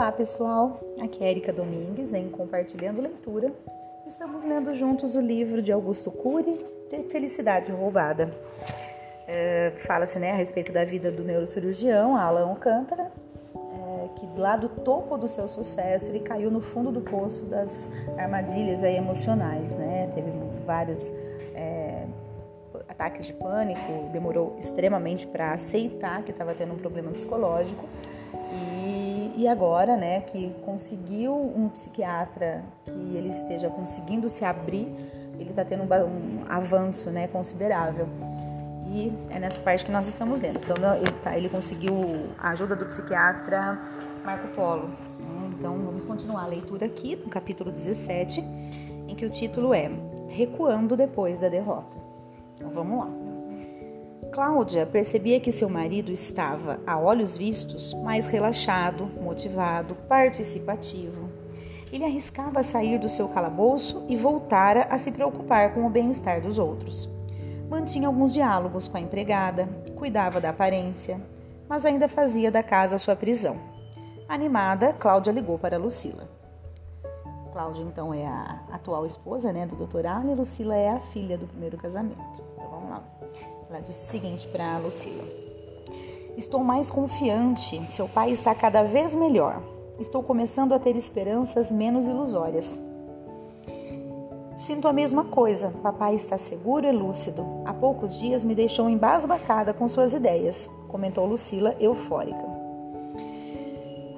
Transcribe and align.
Olá 0.00 0.12
pessoal, 0.12 0.80
aqui 0.98 1.22
é 1.22 1.30
Erika 1.30 1.52
Domingues 1.52 2.14
em 2.14 2.30
Compartilhando 2.30 3.02
Leitura. 3.02 3.52
Estamos 4.06 4.44
lendo 4.44 4.72
juntos 4.72 5.14
o 5.14 5.20
livro 5.20 5.60
de 5.60 5.70
Augusto 5.70 6.10
Cury, 6.10 6.64
de 6.90 7.02
Felicidade 7.10 7.70
Roubada. 7.70 8.30
É, 9.28 9.74
Fala-se 9.86 10.18
né, 10.18 10.30
a 10.30 10.36
respeito 10.36 10.72
da 10.72 10.86
vida 10.86 11.12
do 11.12 11.22
neurocirurgião 11.22 12.16
Alan 12.16 12.48
Alcântara, 12.48 13.12
é, 13.54 14.08
que 14.18 14.40
lá 14.40 14.56
do 14.56 14.70
topo 14.70 15.18
do 15.18 15.28
seu 15.28 15.46
sucesso 15.46 16.10
ele 16.10 16.20
caiu 16.20 16.50
no 16.50 16.62
fundo 16.62 16.90
do 16.90 17.02
poço 17.02 17.44
das 17.44 17.90
armadilhas 18.16 18.82
aí, 18.82 18.96
emocionais. 18.96 19.76
Né? 19.76 20.10
Teve 20.14 20.30
vários 20.64 21.12
é, 21.54 22.06
ataques 22.88 23.26
de 23.26 23.34
pânico, 23.34 24.08
demorou 24.14 24.56
extremamente 24.58 25.26
para 25.26 25.50
aceitar 25.50 26.22
que 26.22 26.30
estava 26.30 26.54
tendo 26.54 26.72
um 26.72 26.78
problema 26.78 27.10
psicológico 27.10 27.84
e 28.50 28.99
agora, 29.48 29.96
né, 29.96 30.20
que 30.20 30.54
conseguiu 30.64 31.34
um 31.34 31.68
psiquiatra 31.68 32.64
que 32.84 33.16
ele 33.16 33.28
esteja 33.28 33.68
conseguindo 33.68 34.28
se 34.28 34.44
abrir, 34.44 34.88
ele 35.38 35.50
está 35.50 35.64
tendo 35.64 35.82
um, 35.82 35.86
um, 35.86 36.44
avanço, 36.48 37.10
né, 37.10 37.26
considerável. 37.26 38.08
E 38.86 39.12
é 39.30 39.38
nessa 39.38 39.60
parte 39.60 39.84
que 39.84 39.92
nós 39.92 40.08
estamos 40.08 40.40
lendo. 40.40 40.58
Então 40.58 40.76
ele, 40.96 41.10
tá, 41.22 41.36
ele 41.36 41.48
conseguiu 41.48 41.94
a 42.38 42.50
ajuda 42.50 42.74
do 42.74 42.86
psiquiatra 42.86 43.80
Marco 44.24 44.48
Polo. 44.48 44.88
Né? 44.88 45.50
Então 45.58 45.78
vamos 45.78 46.04
continuar 46.04 46.44
a 46.44 46.46
leitura 46.46 46.86
aqui 46.86 47.16
no 47.16 47.28
capítulo 47.28 47.70
17, 47.70 48.40
em 49.08 49.14
que 49.14 49.24
o 49.24 49.30
título 49.30 49.72
é 49.72 49.90
Recuando 50.28 50.96
depois 50.96 51.38
da 51.38 51.48
derrota. 51.48 51.96
Então 52.54 52.70
vamos 52.70 52.98
lá. 52.98 53.29
Cláudia 54.32 54.86
percebia 54.86 55.40
que 55.40 55.50
seu 55.50 55.68
marido 55.68 56.12
estava, 56.12 56.78
a 56.86 56.96
olhos 56.96 57.36
vistos, 57.36 57.92
mais 57.94 58.28
relaxado, 58.28 59.06
motivado, 59.20 59.96
participativo. 60.08 61.28
Ele 61.92 62.04
arriscava 62.04 62.62
sair 62.62 62.96
do 62.98 63.08
seu 63.08 63.28
calabouço 63.28 64.04
e 64.08 64.16
voltara 64.16 64.86
a 64.88 64.96
se 64.96 65.10
preocupar 65.10 65.74
com 65.74 65.84
o 65.84 65.90
bem-estar 65.90 66.40
dos 66.40 66.60
outros. 66.60 67.10
Mantinha 67.68 68.06
alguns 68.06 68.32
diálogos 68.32 68.86
com 68.86 68.96
a 68.96 69.00
empregada, 69.00 69.68
cuidava 69.96 70.40
da 70.40 70.50
aparência, 70.50 71.20
mas 71.68 71.84
ainda 71.84 72.06
fazia 72.06 72.52
da 72.52 72.62
casa 72.62 72.98
sua 72.98 73.16
prisão. 73.16 73.58
Animada, 74.28 74.92
Cláudia 74.92 75.32
ligou 75.32 75.58
para 75.58 75.76
Lucila. 75.76 76.28
Cláudia, 77.52 77.82
então, 77.82 78.14
é 78.14 78.24
a 78.24 78.60
atual 78.70 79.04
esposa 79.04 79.52
né, 79.52 79.66
do 79.66 79.74
doutor 79.74 80.06
Alan 80.06 80.30
e 80.30 80.34
Lucila 80.36 80.76
é 80.76 80.90
a 80.90 81.00
filha 81.00 81.36
do 81.36 81.48
primeiro 81.48 81.76
casamento. 81.76 82.40
Então, 82.54 82.70
vamos 82.70 82.90
lá. 82.90 83.02
Ela 83.70 83.80
disse 83.80 84.08
o 84.08 84.10
seguinte 84.10 84.48
para 84.48 84.78
Lucila: 84.78 85.22
Estou 86.36 86.58
mais 86.64 86.90
confiante, 86.90 87.80
seu 87.88 88.08
pai 88.08 88.32
está 88.32 88.52
cada 88.52 88.82
vez 88.82 89.14
melhor. 89.14 89.62
Estou 89.96 90.24
começando 90.24 90.72
a 90.72 90.78
ter 90.78 90.96
esperanças 90.96 91.70
menos 91.70 92.08
ilusórias. 92.08 92.80
Sinto 94.56 94.88
a 94.88 94.92
mesma 94.92 95.24
coisa. 95.24 95.72
Papai 95.82 96.16
está 96.16 96.36
seguro 96.36 96.86
e 96.86 96.90
lúcido. 96.90 97.46
Há 97.64 97.72
poucos 97.72 98.18
dias 98.18 98.42
me 98.42 98.56
deixou 98.56 98.90
embasbacada 98.90 99.72
com 99.72 99.86
suas 99.86 100.14
ideias, 100.14 100.68
comentou 100.88 101.24
Lucila, 101.24 101.76
eufórica. 101.78 102.49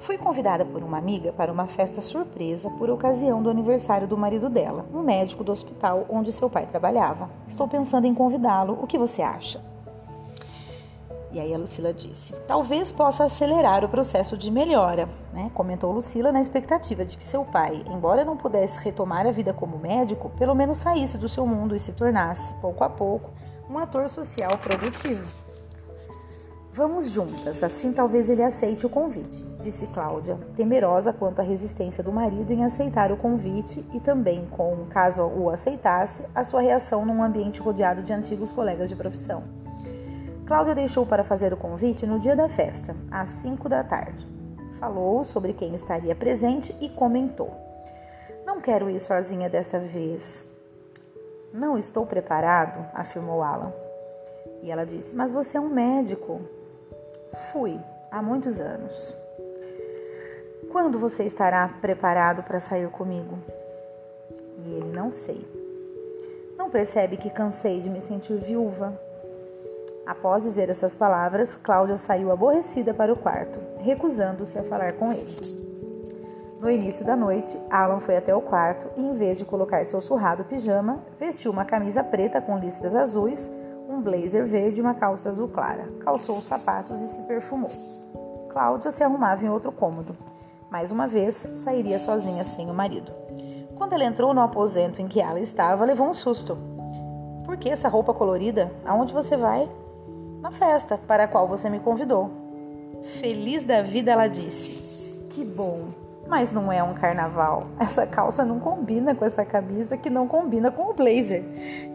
Fui 0.03 0.17
convidada 0.17 0.65
por 0.65 0.83
uma 0.83 0.97
amiga 0.97 1.31
para 1.31 1.49
uma 1.49 1.65
festa 1.65 2.01
surpresa 2.01 2.69
por 2.71 2.89
ocasião 2.89 3.41
do 3.41 3.49
aniversário 3.49 4.05
do 4.05 4.17
marido 4.17 4.49
dela, 4.49 4.85
um 4.93 5.01
médico 5.01 5.45
do 5.45 5.51
hospital 5.51 6.05
onde 6.09 6.29
seu 6.29 6.49
pai 6.49 6.65
trabalhava. 6.65 7.29
Estou 7.47 7.69
pensando 7.69 8.05
em 8.05 8.13
convidá-lo. 8.13 8.77
O 8.81 8.85
que 8.85 8.97
você 8.97 9.21
acha? 9.21 9.61
E 11.31 11.39
aí 11.39 11.53
a 11.53 11.57
Lucila 11.57 11.93
disse: 11.93 12.33
Talvez 12.45 12.91
possa 12.91 13.23
acelerar 13.23 13.85
o 13.85 13.87
processo 13.87 14.37
de 14.37 14.51
melhora, 14.51 15.07
né? 15.31 15.49
comentou 15.53 15.93
Lucila 15.93 16.33
na 16.33 16.41
expectativa 16.41 17.05
de 17.05 17.15
que 17.15 17.23
seu 17.23 17.45
pai, 17.45 17.81
embora 17.89 18.25
não 18.25 18.35
pudesse 18.35 18.83
retomar 18.83 19.25
a 19.25 19.31
vida 19.31 19.53
como 19.53 19.79
médico, 19.79 20.29
pelo 20.31 20.53
menos 20.53 20.79
saísse 20.79 21.17
do 21.17 21.29
seu 21.29 21.47
mundo 21.47 21.77
e 21.77 21.79
se 21.79 21.93
tornasse, 21.93 22.53
pouco 22.55 22.83
a 22.83 22.89
pouco, 22.89 23.31
um 23.69 23.77
ator 23.77 24.09
social 24.09 24.57
produtivo. 24.57 25.42
Vamos 26.75 27.11
juntas, 27.11 27.63
assim 27.63 27.93
talvez 27.93 28.31
ele 28.31 28.41
aceite 28.41 28.83
o 28.83 28.89
convite, 28.89 29.45
disse 29.61 29.85
Cláudia, 29.93 30.39
temerosa 30.55 31.13
quanto 31.13 31.39
à 31.39 31.43
resistência 31.43 32.03
do 32.03 32.11
marido 32.11 32.51
em 32.51 32.65
aceitar 32.65 33.11
o 33.11 33.17
convite 33.17 33.85
e 33.93 33.99
também 33.99 34.47
com, 34.47 34.87
caso 34.89 35.21
o 35.21 35.51
aceitasse, 35.51 36.25
a 36.33 36.43
sua 36.43 36.61
reação 36.61 37.05
num 37.05 37.21
ambiente 37.21 37.61
rodeado 37.61 38.01
de 38.01 38.11
antigos 38.11 38.51
colegas 38.51 38.89
de 38.89 38.95
profissão. 38.95 39.43
Cláudia 40.47 40.73
deixou 40.73 41.05
para 41.05 41.23
fazer 41.23 41.53
o 41.53 41.57
convite 41.57 42.07
no 42.07 42.17
dia 42.17 42.35
da 42.35 42.49
festa, 42.49 42.95
às 43.11 43.27
5 43.27 43.69
da 43.69 43.83
tarde. 43.83 44.27
Falou 44.79 45.23
sobre 45.23 45.53
quem 45.53 45.75
estaria 45.75 46.15
presente 46.15 46.75
e 46.81 46.89
comentou: 46.89 47.51
Não 48.47 48.59
quero 48.59 48.89
ir 48.89 48.99
sozinha 48.99 49.47
dessa 49.47 49.77
vez. 49.77 50.43
Não 51.53 51.77
estou 51.77 52.03
preparado, 52.03 52.83
afirmou 52.95 53.43
Alan. 53.43 53.71
E 54.63 54.71
ela 54.71 54.87
disse: 54.87 55.15
Mas 55.15 55.31
você 55.31 55.59
é 55.59 55.61
um 55.61 55.69
médico. 55.69 56.62
Fui 57.35 57.79
há 58.11 58.21
muitos 58.21 58.61
anos. 58.61 59.15
Quando 60.71 60.99
você 60.99 61.23
estará 61.23 61.67
preparado 61.81 62.43
para 62.43 62.59
sair 62.59 62.87
comigo? 62.89 63.37
E 64.65 64.73
ele 64.73 64.91
não 64.91 65.11
sei. 65.11 65.47
Não 66.57 66.69
percebe 66.69 67.17
que 67.17 67.29
cansei 67.29 67.81
de 67.81 67.89
me 67.89 68.01
sentir 68.01 68.37
viúva? 68.37 68.97
Após 70.05 70.43
dizer 70.43 70.69
essas 70.69 70.93
palavras, 70.93 71.55
Cláudia 71.55 71.97
saiu 71.97 72.31
aborrecida 72.31 72.93
para 72.93 73.11
o 73.11 73.17
quarto, 73.17 73.57
recusando-se 73.79 74.59
a 74.59 74.63
falar 74.63 74.93
com 74.93 75.11
ele. 75.11 75.35
No 76.61 76.69
início 76.69 77.05
da 77.05 77.15
noite, 77.15 77.59
Alan 77.69 77.99
foi 77.99 78.15
até 78.15 78.33
o 78.33 78.41
quarto 78.41 78.87
e, 78.95 79.01
em 79.01 79.13
vez 79.13 79.37
de 79.37 79.45
colocar 79.45 79.83
seu 79.85 79.99
surrado 79.99 80.45
pijama, 80.45 81.03
vestiu 81.19 81.51
uma 81.51 81.65
camisa 81.65 82.03
preta 82.03 82.39
com 82.39 82.57
listras 82.57 82.95
azuis 82.95 83.51
blazer 84.03 84.45
verde 84.45 84.79
e 84.79 84.83
uma 84.83 84.93
calça 84.93 85.29
azul 85.29 85.47
clara. 85.47 85.89
Calçou 86.01 86.37
os 86.37 86.45
sapatos 86.45 87.01
e 87.01 87.07
se 87.07 87.23
perfumou. 87.23 87.71
Cláudia 88.49 88.91
se 88.91 89.03
arrumava 89.03 89.43
em 89.43 89.49
outro 89.49 89.71
cômodo. 89.71 90.13
Mais 90.69 90.91
uma 90.91 91.07
vez, 91.07 91.35
sairia 91.35 91.97
sozinha 91.97 92.43
sem 92.43 92.69
o 92.69 92.73
marido. 92.73 93.11
Quando 93.75 93.93
ela 93.93 94.05
entrou 94.05 94.33
no 94.33 94.41
aposento 94.41 95.01
em 95.01 95.07
que 95.07 95.19
ela 95.19 95.39
estava, 95.39 95.85
levou 95.85 96.07
um 96.07 96.13
susto. 96.13 96.57
Por 97.45 97.57
que 97.57 97.69
essa 97.69 97.89
roupa 97.89 98.13
colorida? 98.13 98.71
Aonde 98.85 99.13
você 99.13 99.35
vai? 99.35 99.69
Na 100.41 100.51
festa 100.51 100.97
para 100.97 101.23
a 101.23 101.27
qual 101.27 101.47
você 101.47 101.69
me 101.69 101.79
convidou. 101.79 102.31
Feliz 103.19 103.65
da 103.65 103.81
vida, 103.81 104.11
ela 104.11 104.27
disse. 104.27 105.19
Que 105.29 105.43
bom! 105.43 105.87
Mas 106.27 106.51
não 106.51 106.71
é 106.71 106.81
um 106.81 106.93
carnaval. 106.93 107.67
Essa 107.79 108.07
calça 108.07 108.45
não 108.45 108.59
combina 108.59 109.13
com 109.13 109.25
essa 109.25 109.43
camisa 109.43 109.97
que 109.97 110.09
não 110.09 110.27
combina 110.27 110.71
com 110.71 110.89
o 110.89 110.93
blazer. 110.93 111.43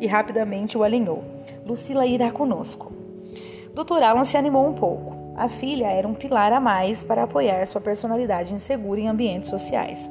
E 0.01 0.07
rapidamente 0.07 0.77
o 0.77 0.83
alinhou. 0.83 1.25
Lucila 1.69 2.07
irá 2.07 2.33
conosco. 2.33 2.91
Dr. 3.75 4.03
Alan 4.03 4.25
se 4.25 4.39
animou 4.39 4.67
um 4.67 4.73
pouco. 4.73 5.15
A 5.37 5.51
filha 5.51 5.85
era 5.85 6.09
um 6.09 6.15
pilar 6.15 6.51
a 6.51 6.59
mais 6.59 7.05
para 7.05 7.25
apoiar 7.25 7.67
sua 7.67 7.79
personalidade 7.79 8.55
insegura 8.55 8.99
em 8.99 9.07
ambientes 9.07 9.51
sociais. 9.51 10.11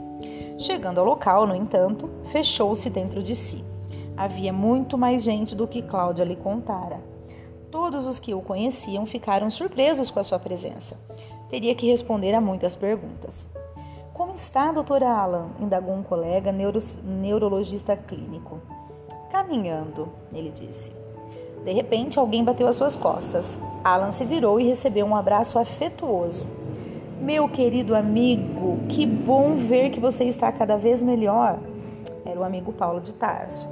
Chegando 0.59 0.99
ao 0.99 1.05
local, 1.05 1.47
no 1.47 1.55
entanto, 1.55 2.11
fechou-se 2.31 2.87
dentro 2.91 3.23
de 3.23 3.33
si. 3.33 3.65
Havia 4.15 4.53
muito 4.53 4.99
mais 4.99 5.23
gente 5.23 5.55
do 5.55 5.67
que 5.67 5.81
Cláudia 5.81 6.23
lhe 6.23 6.35
contara. 6.35 7.01
Todos 7.71 8.05
os 8.05 8.19
que 8.19 8.35
o 8.35 8.41
conheciam 8.41 9.07
ficaram 9.07 9.49
surpresos 9.49 10.11
com 10.11 10.19
a 10.19 10.23
sua 10.23 10.37
presença. 10.37 10.95
Teria 11.49 11.73
que 11.73 11.89
responder 11.89 12.35
a 12.35 12.41
muitas 12.41 12.75
perguntas. 12.75 13.47
Como 14.13 14.35
está, 14.35 14.71
doutora 14.71 15.09
Alan? 15.09 15.47
indagou 15.59 15.95
um 15.95 16.03
colega 16.03 16.51
neuro 16.51 16.77
neurologista 17.03 17.97
clínico. 17.97 18.61
Caminhando, 19.31 20.07
ele 20.31 20.51
disse. 20.51 21.06
De 21.67 21.73
repente, 21.73 22.17
alguém 22.17 22.45
bateu 22.45 22.65
às 22.65 22.77
suas 22.77 22.95
costas. 22.95 23.59
Alan 23.83 24.13
se 24.13 24.23
virou 24.23 24.57
e 24.57 24.63
recebeu 24.63 25.05
um 25.05 25.13
abraço 25.13 25.59
afetuoso. 25.59 26.47
Meu 27.19 27.49
querido 27.49 27.93
amigo, 27.93 28.77
que 28.87 29.05
bom 29.05 29.57
ver 29.57 29.89
que 29.89 29.99
você 29.99 30.23
está 30.23 30.49
cada 30.49 30.77
vez 30.77 31.03
melhor. 31.03 31.59
Era 32.25 32.39
o 32.39 32.43
amigo 32.45 32.71
Paulo 32.71 33.01
de 33.01 33.13
Tarso. 33.13 33.67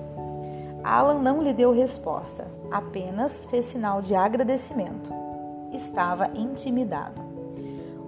Alan 0.83 1.21
não 1.21 1.41
lhe 1.41 1.53
deu 1.53 1.71
resposta, 1.71 2.45
apenas 2.69 3.45
fez 3.45 3.63
sinal 3.63 4.01
de 4.01 4.13
agradecimento. 4.13 5.13
Estava 5.71 6.29
intimidado. 6.35 7.21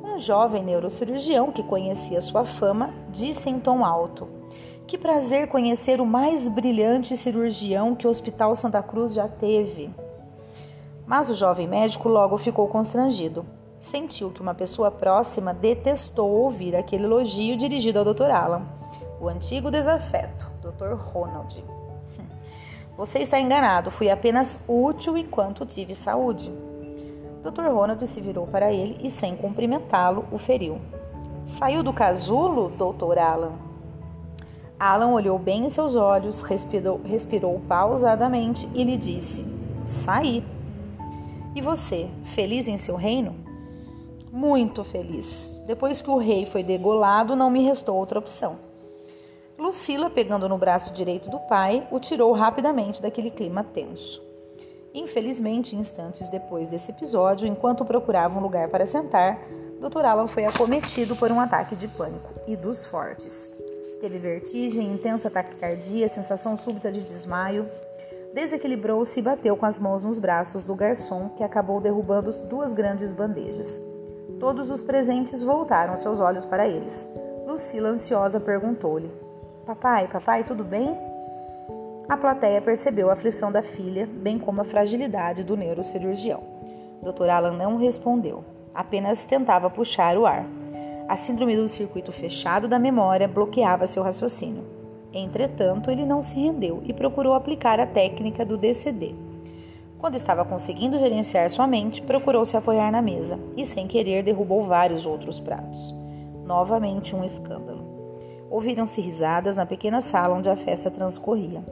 Um 0.03 0.19
jovem 0.19 0.65
neurocirurgião 0.65 1.49
que 1.49 1.63
conhecia 1.63 2.19
sua 2.19 2.43
fama 2.43 2.89
disse 3.09 3.49
em 3.49 3.57
tom 3.57 3.85
alto: 3.85 4.27
que 4.87 4.97
prazer 4.97 5.49
conhecer 5.49 5.99
o 5.99 6.05
mais 6.05 6.47
brilhante 6.47 7.17
cirurgião 7.17 7.93
que 7.93 8.07
o 8.07 8.09
Hospital 8.09 8.55
Santa 8.55 8.81
Cruz 8.81 9.13
já 9.13 9.27
teve. 9.27 9.89
Mas 11.05 11.29
o 11.29 11.35
jovem 11.35 11.67
médico 11.67 12.07
logo 12.07 12.37
ficou 12.37 12.69
constrangido. 12.69 13.45
Sentiu 13.81 14.31
que 14.31 14.41
uma 14.41 14.55
pessoa 14.55 14.89
próxima 14.89 15.53
detestou 15.53 16.31
ouvir 16.31 16.73
aquele 16.73 17.03
elogio 17.03 17.57
dirigido 17.57 17.99
ao 17.99 18.05
Dr. 18.05 18.31
Alan, 18.31 18.61
o 19.19 19.27
antigo 19.27 19.69
desafeto, 19.69 20.49
Dr. 20.61 20.93
Ronald. 20.93 21.63
Você 22.95 23.19
está 23.19 23.39
enganado, 23.39 23.91
fui 23.91 24.09
apenas 24.09 24.59
útil 24.67 25.17
enquanto 25.17 25.65
tive 25.65 25.93
saúde. 25.93 26.51
Dr. 27.43 27.67
Ronald 27.69 28.07
se 28.07 28.21
virou 28.21 28.47
para 28.47 28.71
ele 28.71 28.97
e, 29.03 29.11
sem 29.11 29.35
cumprimentá-lo, 29.35 30.25
o 30.31 30.37
feriu. 30.37 30.79
Saiu 31.45 31.83
do 31.83 31.93
casulo, 31.93 32.69
doutor 32.69 33.17
Alan? 33.19 33.66
Alan 34.79 35.11
olhou 35.11 35.39
bem 35.39 35.65
em 35.65 35.69
seus 35.69 35.95
olhos, 35.95 36.43
respirou, 36.43 37.01
respirou 37.03 37.59
pausadamente 37.67 38.69
e 38.73 38.83
lhe 38.83 38.97
disse: 38.97 39.45
Saí. 39.83 40.43
E 41.55 41.61
você, 41.61 42.07
feliz 42.23 42.67
em 42.67 42.77
seu 42.77 42.95
reino? 42.95 43.35
Muito 44.31 44.83
feliz. 44.83 45.51
Depois 45.65 46.01
que 46.01 46.09
o 46.09 46.17
rei 46.17 46.45
foi 46.45 46.61
degolado, 46.61 47.35
não 47.35 47.49
me 47.49 47.63
restou 47.63 47.95
outra 47.95 48.19
opção. 48.19 48.59
Lucila, 49.57 50.11
pegando 50.11 50.47
no 50.47 50.57
braço 50.57 50.93
direito 50.93 51.31
do 51.31 51.39
pai, 51.39 51.87
o 51.89 51.99
tirou 51.99 52.31
rapidamente 52.31 53.01
daquele 53.01 53.31
clima 53.31 53.63
tenso. 53.63 54.21
Infelizmente, 54.93 55.75
instantes 55.75 56.29
depois 56.29 56.67
desse 56.67 56.91
episódio, 56.91 57.47
enquanto 57.47 57.83
procurava 57.83 58.37
um 58.37 58.41
lugar 58.41 58.69
para 58.69 58.85
sentar, 58.85 59.39
Dr. 59.79 60.05
Alan 60.05 60.27
foi 60.27 60.45
acometido 60.45 61.15
por 61.15 61.31
um 61.31 61.39
ataque 61.39 61.75
de 61.75 61.87
pânico 61.87 62.29
e 62.47 62.55
dos 62.55 62.85
fortes. 62.85 63.51
Teve 63.99 64.19
vertigem, 64.19 64.91
intensa 64.91 65.29
taquicardia, 65.29 66.07
sensação 66.07 66.55
súbita 66.55 66.91
de 66.91 67.01
desmaio. 67.01 67.65
Desequilibrou-se 68.33 69.19
e 69.19 69.23
bateu 69.23 69.57
com 69.57 69.65
as 69.65 69.79
mãos 69.79 70.03
nos 70.03 70.19
braços 70.19 70.65
do 70.65 70.75
garçom, 70.75 71.29
que 71.29 71.43
acabou 71.43 71.81
derrubando 71.81 72.31
duas 72.43 72.71
grandes 72.71 73.11
bandejas. 73.11 73.81
Todos 74.39 74.69
os 74.69 74.83
presentes 74.83 75.41
voltaram 75.41 75.97
seus 75.97 76.19
olhos 76.19 76.45
para 76.45 76.67
eles. 76.67 77.07
Lucila, 77.47 77.89
ansiosa, 77.89 78.39
perguntou-lhe: 78.39 79.09
Papai, 79.65 80.07
papai, 80.07 80.43
tudo 80.43 80.63
bem? 80.63 80.95
A 82.07 82.15
plateia 82.15 82.61
percebeu 82.61 83.09
a 83.09 83.13
aflição 83.13 83.51
da 83.51 83.63
filha, 83.63 84.07
bem 84.07 84.37
como 84.37 84.61
a 84.61 84.65
fragilidade 84.65 85.43
do 85.43 85.57
neurocirurgião. 85.57 86.41
Dr. 87.01 87.29
Alan 87.29 87.53
não 87.53 87.77
respondeu, 87.77 88.45
apenas 88.73 89.25
tentava 89.25 89.69
puxar 89.69 90.17
o 90.17 90.25
ar. 90.25 90.45
A 91.07 91.15
síndrome 91.15 91.55
do 91.55 91.67
circuito 91.69 92.11
fechado 92.11 92.67
da 92.67 92.77
memória 92.77 93.29
bloqueava 93.29 93.87
seu 93.87 94.03
raciocínio. 94.03 94.63
Entretanto, 95.13 95.89
ele 95.89 96.05
não 96.05 96.21
se 96.21 96.37
rendeu 96.37 96.81
e 96.83 96.93
procurou 96.93 97.33
aplicar 97.33 97.79
a 97.79 97.85
técnica 97.85 98.45
do 98.45 98.57
DCD. 98.57 99.15
Quando 99.97 100.15
estava 100.15 100.43
conseguindo 100.43 100.97
gerenciar 100.97 101.49
sua 101.49 101.65
mente, 101.65 102.01
procurou 102.01 102.43
se 102.43 102.57
apoiar 102.57 102.91
na 102.91 103.01
mesa 103.01 103.39
e, 103.55 103.65
sem 103.65 103.87
querer, 103.87 104.21
derrubou 104.21 104.65
vários 104.65 105.05
outros 105.05 105.39
pratos. 105.39 105.95
Novamente 106.45 107.15
um 107.15 107.23
escândalo. 107.23 107.85
Ouviram-se 108.49 109.01
risadas 109.01 109.55
na 109.55 109.65
pequena 109.65 110.01
sala 110.01 110.35
onde 110.35 110.49
a 110.49 110.55
festa 110.57 110.91
transcorria. 110.91 111.63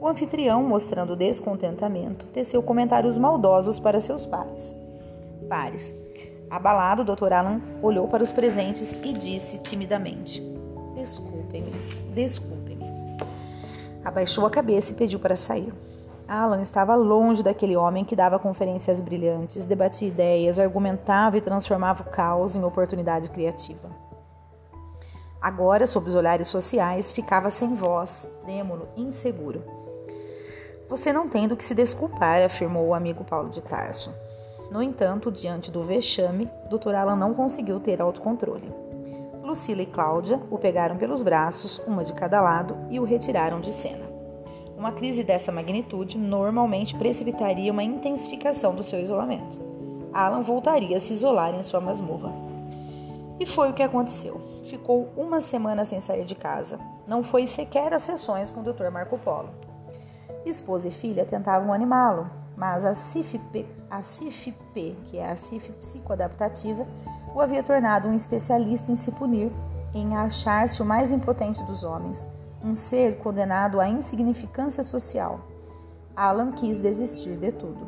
O 0.00 0.08
anfitrião, 0.08 0.62
mostrando 0.62 1.14
descontentamento, 1.14 2.26
teceu 2.26 2.62
comentários 2.62 3.16
maldosos 3.18 3.78
para 3.78 4.00
seus 4.00 4.24
pares. 4.26 4.74
Pares. 5.48 6.03
Abalado, 6.54 7.02
o 7.02 7.04
Dr. 7.04 7.32
Alan 7.32 7.60
olhou 7.82 8.06
para 8.06 8.22
os 8.22 8.30
presentes 8.30 8.94
e 9.02 9.12
disse 9.12 9.58
timidamente: 9.58 10.40
Desculpem-me, 10.94 11.72
desculpem-me. 12.14 12.84
Abaixou 14.04 14.46
a 14.46 14.50
cabeça 14.50 14.92
e 14.92 14.94
pediu 14.94 15.18
para 15.18 15.34
sair. 15.34 15.74
Alan 16.28 16.62
estava 16.62 16.94
longe 16.94 17.42
daquele 17.42 17.76
homem 17.76 18.04
que 18.04 18.14
dava 18.14 18.38
conferências 18.38 19.00
brilhantes, 19.00 19.66
debatia 19.66 20.06
ideias, 20.06 20.60
argumentava 20.60 21.36
e 21.36 21.40
transformava 21.40 22.04
o 22.04 22.10
caos 22.10 22.54
em 22.54 22.62
oportunidade 22.62 23.28
criativa. 23.30 23.90
Agora, 25.42 25.88
sob 25.88 26.06
os 26.06 26.14
olhares 26.14 26.46
sociais, 26.46 27.10
ficava 27.10 27.50
sem 27.50 27.74
voz, 27.74 28.32
trêmulo, 28.42 28.88
inseguro. 28.96 29.64
Você 30.88 31.12
não 31.12 31.28
tem 31.28 31.48
do 31.48 31.56
que 31.56 31.64
se 31.64 31.74
desculpar, 31.74 32.42
afirmou 32.44 32.86
o 32.86 32.94
amigo 32.94 33.24
Paulo 33.24 33.50
de 33.50 33.60
Tarso. 33.60 34.14
No 34.74 34.82
entanto, 34.82 35.30
diante 35.30 35.70
do 35.70 35.84
vexame, 35.84 36.50
Dr. 36.68 36.96
Alan 36.96 37.14
não 37.14 37.32
conseguiu 37.32 37.78
ter 37.78 38.02
autocontrole. 38.02 38.74
Lucila 39.40 39.82
e 39.82 39.86
Cláudia 39.86 40.40
o 40.50 40.58
pegaram 40.58 40.96
pelos 40.96 41.22
braços, 41.22 41.80
uma 41.86 42.02
de 42.02 42.12
cada 42.12 42.40
lado, 42.40 42.76
e 42.90 42.98
o 42.98 43.04
retiraram 43.04 43.60
de 43.60 43.70
cena. 43.70 44.04
Uma 44.76 44.90
crise 44.90 45.22
dessa 45.22 45.52
magnitude 45.52 46.18
normalmente 46.18 46.96
precipitaria 46.96 47.70
uma 47.70 47.84
intensificação 47.84 48.74
do 48.74 48.82
seu 48.82 49.00
isolamento. 49.00 49.60
Alan 50.12 50.42
voltaria 50.42 50.96
a 50.96 51.00
se 51.00 51.12
isolar 51.12 51.54
em 51.54 51.62
sua 51.62 51.80
masmorra. 51.80 52.32
E 53.38 53.46
foi 53.46 53.70
o 53.70 53.74
que 53.74 53.82
aconteceu. 53.82 54.40
Ficou 54.64 55.08
uma 55.16 55.40
semana 55.40 55.84
sem 55.84 56.00
sair 56.00 56.24
de 56.24 56.34
casa. 56.34 56.80
Não 57.06 57.22
foi 57.22 57.46
sequer 57.46 57.94
às 57.94 58.02
sessões 58.02 58.50
com 58.50 58.58
o 58.58 58.64
Dr. 58.64 58.90
Marco 58.90 59.16
Polo. 59.18 59.50
Esposa 60.44 60.88
e 60.88 60.90
filha 60.90 61.24
tentavam 61.24 61.72
animá-lo, 61.72 62.28
mas 62.56 62.84
a 62.84 62.94
CIFP, 62.94 63.66
a 63.90 64.02
CIFP, 64.02 64.96
que 65.04 65.18
é 65.18 65.30
a 65.30 65.36
CIF 65.36 65.72
psicoadaptativa, 65.72 66.86
o 67.34 67.40
havia 67.40 67.62
tornado 67.62 68.08
um 68.08 68.14
especialista 68.14 68.92
em 68.92 68.96
se 68.96 69.10
punir, 69.12 69.50
em 69.92 70.16
achar-se 70.16 70.80
o 70.82 70.84
mais 70.84 71.12
impotente 71.12 71.62
dos 71.64 71.84
homens, 71.84 72.28
um 72.62 72.74
ser 72.74 73.18
condenado 73.18 73.80
à 73.80 73.88
insignificância 73.88 74.82
social. 74.82 75.40
Alan 76.16 76.52
quis 76.52 76.78
desistir 76.78 77.36
de 77.36 77.52
tudo. 77.52 77.86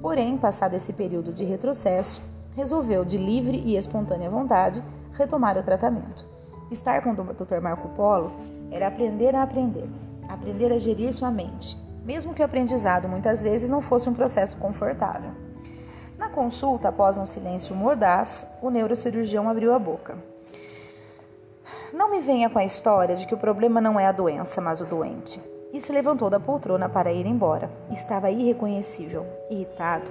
Porém, 0.00 0.36
passado 0.36 0.74
esse 0.74 0.92
período 0.92 1.32
de 1.32 1.44
retrocesso, 1.44 2.22
resolveu, 2.56 3.04
de 3.04 3.16
livre 3.16 3.62
e 3.64 3.76
espontânea 3.76 4.28
vontade, 4.28 4.82
retomar 5.12 5.56
o 5.56 5.62
tratamento. 5.62 6.26
Estar 6.70 7.02
com 7.02 7.10
o 7.10 7.14
Dr. 7.14 7.60
Marco 7.60 7.88
Polo 7.90 8.32
era 8.70 8.88
aprender 8.88 9.34
a 9.34 9.42
aprender, 9.42 9.88
aprender 10.28 10.72
a 10.72 10.78
gerir 10.78 11.12
sua 11.12 11.30
mente, 11.30 11.78
mesmo 12.04 12.34
que 12.34 12.42
o 12.42 12.44
aprendizado 12.44 13.08
muitas 13.08 13.42
vezes 13.42 13.70
não 13.70 13.80
fosse 13.80 14.08
um 14.08 14.14
processo 14.14 14.56
confortável. 14.56 15.30
Na 16.18 16.28
consulta, 16.28 16.88
após 16.88 17.18
um 17.18 17.26
silêncio 17.26 17.74
mordaz, 17.74 18.46
o 18.60 18.70
neurocirurgião 18.70 19.48
abriu 19.48 19.74
a 19.74 19.78
boca. 19.78 20.16
Não 21.92 22.10
me 22.10 22.20
venha 22.20 22.48
com 22.48 22.58
a 22.58 22.64
história 22.64 23.16
de 23.16 23.26
que 23.26 23.34
o 23.34 23.38
problema 23.38 23.80
não 23.80 23.98
é 23.98 24.06
a 24.06 24.12
doença, 24.12 24.60
mas 24.60 24.80
o 24.80 24.86
doente. 24.86 25.40
E 25.72 25.80
se 25.80 25.92
levantou 25.92 26.30
da 26.30 26.40
poltrona 26.40 26.88
para 26.88 27.12
ir 27.12 27.26
embora. 27.26 27.70
Estava 27.90 28.30
irreconhecível, 28.30 29.26
irritado. 29.50 30.10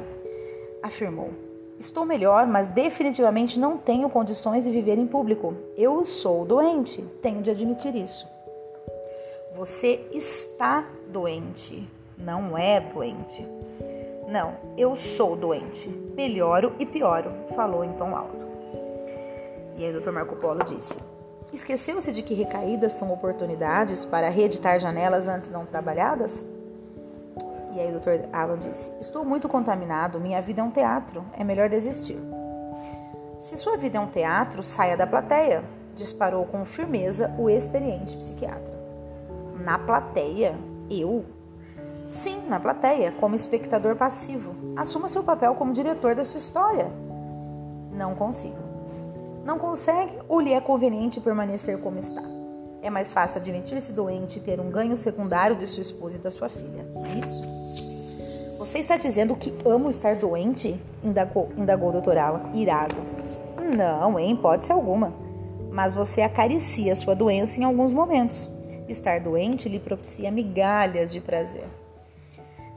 Afirmou: 0.83 1.31
Estou 1.79 2.05
melhor, 2.05 2.45
mas 2.45 2.67
definitivamente 2.67 3.59
não 3.59 3.77
tenho 3.77 4.09
condições 4.09 4.65
de 4.65 4.71
viver 4.71 4.97
em 4.97 5.07
público. 5.07 5.55
Eu 5.75 6.05
sou 6.05 6.45
doente, 6.45 7.01
tenho 7.21 7.41
de 7.41 7.49
admitir 7.49 7.95
isso. 7.95 8.27
Você 9.55 10.07
está 10.11 10.85
doente, 11.09 11.87
não 12.17 12.57
é 12.57 12.79
doente. 12.79 13.45
Não, 14.27 14.55
eu 14.77 14.95
sou 14.95 15.35
doente. 15.35 15.89
Melhoro 15.89 16.73
e 16.79 16.85
pioro, 16.85 17.31
falou 17.53 17.83
em 17.83 17.91
tom 17.93 18.15
alto. 18.15 18.45
E 19.77 19.83
aí 19.83 19.95
o 19.95 19.99
Dr. 19.99 20.11
Marco 20.11 20.37
Polo 20.37 20.63
disse: 20.63 20.99
Esqueceu-se 21.51 22.13
de 22.13 22.23
que 22.23 22.33
recaídas 22.33 22.93
são 22.93 23.11
oportunidades 23.11 24.05
para 24.05 24.29
reeditar 24.29 24.79
janelas 24.79 25.27
antes 25.27 25.49
não 25.49 25.65
trabalhadas? 25.65 26.45
E 27.73 27.79
aí 27.79 27.93
o 27.93 27.99
Dr. 27.99 28.29
Alan 28.31 28.57
disse: 28.57 28.93
Estou 28.99 29.25
muito 29.25 29.49
contaminado, 29.49 30.19
minha 30.19 30.41
vida 30.41 30.61
é 30.61 30.63
um 30.63 30.71
teatro, 30.71 31.25
é 31.37 31.43
melhor 31.43 31.67
desistir. 31.67 32.19
Se 33.41 33.57
sua 33.57 33.75
vida 33.75 33.97
é 33.97 34.01
um 34.01 34.07
teatro, 34.07 34.63
saia 34.63 34.95
da 34.95 35.05
plateia, 35.05 35.63
disparou 35.93 36.45
com 36.45 36.63
firmeza 36.63 37.33
o 37.37 37.49
experiente 37.49 38.15
psiquiatra. 38.15 38.80
Na 39.63 39.77
plateia? 39.77 40.55
Eu? 40.89 41.23
Sim, 42.09 42.41
na 42.47 42.59
plateia, 42.59 43.13
como 43.19 43.35
espectador 43.35 43.95
passivo. 43.95 44.53
Assuma 44.75 45.07
seu 45.07 45.23
papel 45.23 45.53
como 45.55 45.71
diretor 45.71 46.15
da 46.15 46.23
sua 46.23 46.39
história. 46.39 46.91
Não 47.93 48.15
consigo. 48.15 48.57
Não 49.45 49.59
consegue 49.59 50.13
ou 50.27 50.39
lhe 50.39 50.53
é 50.53 50.59
conveniente 50.59 51.19
permanecer 51.19 51.79
como 51.79 51.99
está? 51.99 52.23
É 52.81 52.89
mais 52.89 53.13
fácil 53.13 53.39
admitir-se 53.39 53.93
doente 53.93 54.37
e 54.37 54.41
ter 54.41 54.59
um 54.59 54.71
ganho 54.71 54.95
secundário 54.95 55.55
de 55.55 55.67
sua 55.67 55.81
esposa 55.81 56.17
e 56.17 56.21
da 56.21 56.31
sua 56.31 56.49
filha. 56.49 56.85
É 57.05 57.19
isso? 57.19 57.43
Você 58.57 58.79
está 58.79 58.97
dizendo 58.97 59.35
que 59.35 59.53
amo 59.65 59.89
estar 59.89 60.15
doente? 60.15 60.79
Indagou, 61.03 61.49
indagou 61.57 61.89
o 61.89 61.91
doutor 61.93 62.17
Alan, 62.17 62.51
irado. 62.53 62.95
Não, 63.77 64.19
em 64.19 64.33
hipótese 64.33 64.71
alguma. 64.71 65.13
Mas 65.71 65.95
você 65.95 66.21
acaricia 66.21 66.95
sua 66.95 67.15
doença 67.15 67.59
em 67.59 67.63
alguns 67.63 67.93
momentos. 67.93 68.49
Estar 68.91 69.21
doente 69.21 69.69
lhe 69.69 69.79
propicia 69.79 70.29
migalhas 70.29 71.11
de 71.11 71.21
prazer. 71.21 71.65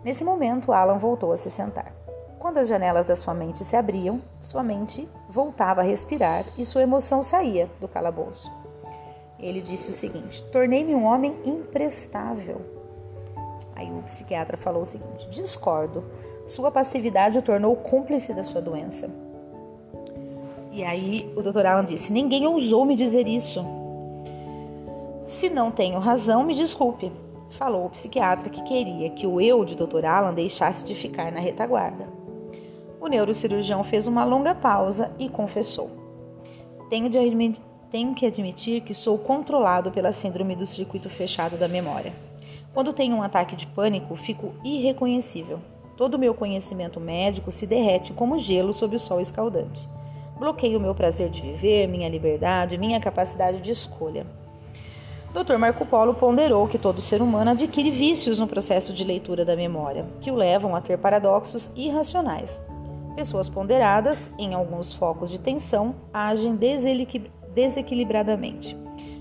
Nesse 0.04 0.25
momento, 0.25 0.73
Alan 0.73 0.97
voltou 0.97 1.33
a 1.33 1.37
se 1.37 1.50
sentar. 1.50 1.92
Quando 2.38 2.59
as 2.59 2.68
janelas 2.68 3.06
da 3.06 3.16
sua 3.16 3.35
mente 3.35 3.64
se 3.64 3.75
abriam, 3.75 4.23
sua 4.38 4.62
mente 4.62 5.09
voltava 5.28 5.80
a 5.80 5.85
respirar 5.85 6.44
e 6.56 6.64
sua 6.64 6.83
emoção 6.83 7.21
saía 7.21 7.68
do 7.80 7.88
calabouço. 7.88 8.52
Ele 9.40 9.61
disse 9.61 9.90
o 9.90 9.92
seguinte: 9.92 10.42
Tornei-me 10.52 10.94
um 10.94 11.04
homem 11.04 11.37
imprestável. 11.44 12.61
Aí 13.75 13.90
o 13.90 14.02
psiquiatra 14.02 14.56
falou 14.56 14.83
o 14.83 14.87
seguinte: 14.87 15.28
discordo. 15.28 16.04
Sua 16.47 16.71
passividade 16.71 17.38
o 17.38 17.42
tornou 17.42 17.75
cúmplice 17.75 18.33
da 18.33 18.44
sua 18.44 18.61
doença. 18.61 19.11
E 20.71 20.85
aí 20.85 21.33
o 21.35 21.42
doutor 21.42 21.66
Alan 21.66 21.85
disse: 21.85 22.12
ninguém 22.12 22.47
ousou 22.47 22.85
me 22.85 22.94
dizer 22.94 23.26
isso. 23.26 23.64
Se 25.35 25.50
não 25.50 25.69
tenho 25.69 25.99
razão, 25.99 26.45
me 26.45 26.55
desculpe. 26.55 27.11
Falou 27.50 27.87
o 27.87 27.91
psiquiatra 27.91 28.49
que 28.49 28.62
queria 28.62 29.11
que 29.11 29.26
o 29.26 29.41
eu 29.41 29.64
de 29.64 29.75
Dr. 29.75 30.05
Alan 30.05 30.33
deixasse 30.33 30.85
de 30.85 30.95
ficar 30.95 31.33
na 31.33 31.41
retaguarda. 31.41 32.09
O 33.00 33.09
neurocirurgião 33.09 33.83
fez 33.83 34.07
uma 34.07 34.23
longa 34.23 34.55
pausa 34.55 35.11
e 35.19 35.29
confessou: 35.29 35.91
Tenho, 36.88 37.11
de, 37.11 37.19
tenho 37.91 38.14
que 38.14 38.26
admitir 38.26 38.83
que 38.83 38.95
sou 38.95 39.19
controlado 39.19 39.91
pela 39.91 40.12
síndrome 40.12 40.55
do 40.55 40.64
circuito 40.64 41.11
fechado 41.11 41.57
da 41.57 41.67
memória. 41.67 42.12
Quando 42.73 42.93
tenho 42.93 43.17
um 43.17 43.23
ataque 43.23 43.57
de 43.57 43.67
pânico, 43.67 44.14
fico 44.14 44.55
irreconhecível. 44.62 45.59
Todo 45.97 46.14
o 46.14 46.19
meu 46.19 46.33
conhecimento 46.33 47.00
médico 47.00 47.50
se 47.50 47.67
derrete 47.67 48.12
como 48.12 48.38
gelo 48.38 48.73
sob 48.73 48.95
o 48.95 49.00
sol 49.00 49.21
escaldante. 49.21 49.88
Bloqueio 50.38 50.79
o 50.79 50.81
meu 50.81 50.95
prazer 50.95 51.29
de 51.29 51.43
viver, 51.43 51.88
minha 51.88 52.09
liberdade, 52.09 52.79
minha 52.79 53.00
capacidade 53.00 53.61
de 53.61 53.73
escolha. 53.73 54.25
Dr. 55.35 55.59
Marco 55.59 55.85
Polo 55.85 56.14
ponderou 56.14 56.69
que 56.69 56.79
todo 56.79 57.00
ser 57.00 57.21
humano 57.21 57.50
adquire 57.50 57.91
vícios 57.91 58.38
no 58.38 58.47
processo 58.47 58.95
de 58.95 59.03
leitura 59.03 59.45
da 59.45 59.57
memória, 59.57 60.07
que 60.21 60.31
o 60.31 60.37
levam 60.37 60.76
a 60.76 60.81
ter 60.81 60.97
paradoxos 60.97 61.73
irracionais. 61.75 62.62
Pessoas 63.17 63.49
ponderadas, 63.49 64.31
em 64.38 64.55
alguns 64.55 64.93
focos 64.93 65.31
de 65.31 65.41
tensão, 65.41 65.97
agem 66.12 66.57
desequilibradamente. 67.53 68.79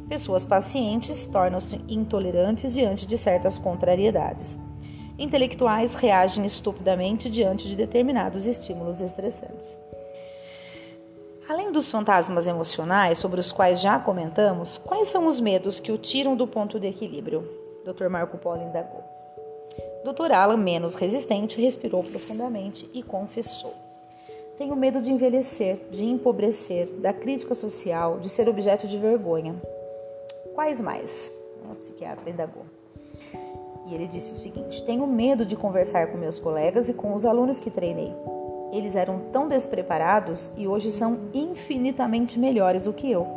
Pessoas 0.08 0.46
pacientes 0.46 1.25
tornam-se 1.25 1.82
intolerantes 1.89 2.75
diante 2.75 3.08
de 3.08 3.17
certas 3.17 3.58
contrariedades. 3.58 4.60
Intelectuais 5.17 5.96
reagem 5.96 6.46
estupidamente 6.46 7.27
diante 7.27 7.67
de 7.67 7.75
determinados 7.75 8.46
estímulos 8.46 9.01
estressantes. 9.01 9.79
Além 11.47 11.71
dos 11.71 11.91
fantasmas 11.91 12.47
emocionais 12.47 13.17
sobre 13.17 13.39
os 13.39 13.51
quais 13.51 13.81
já 13.81 14.00
comentamos, 14.00 14.77
quais 14.77 15.09
são 15.09 15.27
os 15.27 15.39
medos 15.39 15.79
que 15.79 15.91
o 15.91 15.97
tiram 15.97 16.35
do 16.35 16.47
ponto 16.47 16.79
de 16.79 16.88
equilíbrio? 16.88 17.47
Dr. 17.85 18.07
Marco 18.07 18.38
Polo 18.38 18.62
indagou. 18.62 19.03
Dr. 20.05 20.31
Alan, 20.31 20.57
menos 20.57 20.95
resistente, 20.95 21.62
respirou 21.62 22.01
profundamente 22.03 22.89
e 22.93 23.03
confessou: 23.03 23.73
Tenho 24.57 24.75
medo 24.75 25.01
de 25.01 25.12
envelhecer, 25.12 25.88
de 25.91 26.05
empobrecer, 26.05 26.91
da 26.93 27.12
crítica 27.12 27.53
social, 27.53 28.19
de 28.19 28.29
ser 28.29 28.47
objeto 28.47 28.88
de 28.88 28.97
vergonha. 28.97 29.55
Quais 30.55 30.79
mais? 30.79 31.33
O 31.69 31.75
psiquiatra 31.75 32.29
indagou. 32.29 32.65
E 33.88 33.93
ele 33.93 34.07
disse 34.07 34.33
o 34.33 34.38
seguinte: 34.38 34.83
Tenho 34.83 35.05
medo 35.05 35.45
de 35.45 35.57
conversar 35.57 36.07
com 36.07 36.17
meus 36.17 36.39
colegas 36.39 36.88
e 36.88 36.93
com 36.93 37.13
os 37.13 37.25
alunos 37.25 37.59
que 37.59 37.69
treinei. 37.69 38.13
Eles 38.74 38.96
eram 38.96 39.20
tão 39.32 39.48
despreparados 39.48 40.50
e 40.58 40.68
hoje 40.68 40.89
são 40.89 41.20
infinitamente 41.32 42.39
melhores 42.39 42.86
do 42.86 42.92
que 42.92 43.10
eu. 43.10 43.27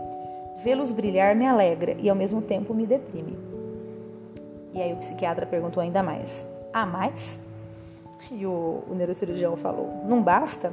Vê-los 0.64 0.93
brilhar 0.93 1.37
me 1.37 1.47
alegra 1.47 1.95
e 2.00 2.09
ao 2.09 2.16
mesmo 2.16 2.40
tempo 2.40 2.73
me 2.73 2.87
deprime. 2.87 3.38
E 4.73 4.81
aí 4.81 4.95
o 4.95 4.97
psiquiatra 4.97 5.45
perguntou 5.45 5.83
ainda 5.83 6.02
mais: 6.02 6.47
Há 6.73 6.87
mais? 6.87 7.38
E 8.33 8.47
o, 8.47 8.83
o 8.90 8.95
neurocirurgião 8.95 9.59
falou: 9.59 10.02
Não 10.07 10.23
basta? 10.23 10.73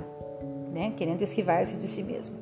Né? 0.71 0.93
Querendo 0.95 1.21
esquivar-se 1.21 1.75
de 1.75 1.85
si 1.85 2.01
mesmo. 2.01 2.37